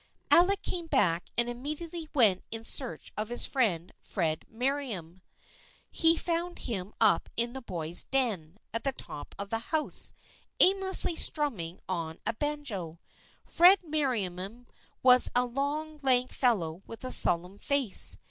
Alec 0.31 0.63
came 0.63 0.87
back 0.87 1.29
and 1.37 1.47
immediately 1.47 2.09
went 2.15 2.43
in 2.49 2.63
search 2.63 3.13
of 3.15 3.29
his 3.29 3.45
friend, 3.45 3.93
Fred 4.01 4.45
Merriam. 4.49 5.21
He 5.91 6.17
found 6.17 6.57
him 6.57 6.95
up 6.99 7.29
in 7.37 7.53
the 7.53 7.61
boys'" 7.61 8.03
den" 8.05 8.57
at 8.73 8.83
the 8.83 8.93
top 8.93 9.35
of 9.37 9.51
the 9.51 9.59
house 9.69 10.13
aimlessly 10.59 11.15
strumming 11.15 11.81
on 11.87 12.17
a 12.25 12.33
banjo. 12.33 12.99
Fred 13.45 13.83
Mer 13.83 14.07
riam 14.13 14.65
was 15.03 15.29
a 15.35 15.45
long 15.45 15.99
lank 16.01 16.33
fellow 16.33 16.81
with 16.87 17.03
a 17.03 17.11
solemn 17.11 17.59
face. 17.59 18.17